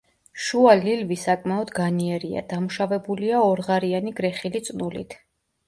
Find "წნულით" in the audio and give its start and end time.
4.71-5.19